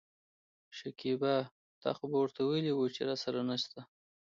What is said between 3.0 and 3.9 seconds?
راسره نشته.